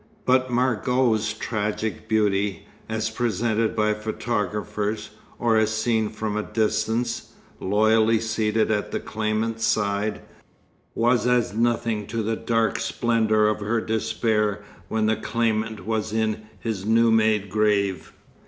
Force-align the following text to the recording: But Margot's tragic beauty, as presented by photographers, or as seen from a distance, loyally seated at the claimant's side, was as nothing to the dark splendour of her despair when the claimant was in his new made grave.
But 0.25 0.49
Margot's 0.49 1.31
tragic 1.31 2.07
beauty, 2.07 2.65
as 2.89 3.11
presented 3.11 3.75
by 3.75 3.93
photographers, 3.93 5.11
or 5.37 5.57
as 5.57 5.69
seen 5.69 6.09
from 6.09 6.35
a 6.35 6.41
distance, 6.41 7.33
loyally 7.59 8.19
seated 8.19 8.71
at 8.71 8.89
the 8.89 8.99
claimant's 8.99 9.63
side, 9.63 10.21
was 10.95 11.27
as 11.27 11.53
nothing 11.53 12.07
to 12.07 12.23
the 12.23 12.35
dark 12.35 12.79
splendour 12.79 13.47
of 13.47 13.59
her 13.59 13.79
despair 13.79 14.63
when 14.87 15.05
the 15.05 15.17
claimant 15.17 15.85
was 15.85 16.11
in 16.13 16.47
his 16.59 16.83
new 16.83 17.11
made 17.11 17.51
grave. 17.51 18.11